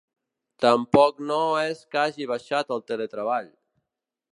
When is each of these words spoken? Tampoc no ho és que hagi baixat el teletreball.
Tampoc 0.65 1.21
no 1.27 1.37
ho 1.49 1.53
és 1.65 1.85
que 1.93 2.01
hagi 2.05 2.29
baixat 2.35 2.77
el 2.79 2.87
teletreball. 2.93 3.57